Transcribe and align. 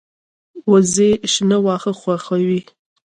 وزې 0.71 1.11
شنه 1.31 1.57
واښه 1.65 1.93
خوښوي 1.99 2.61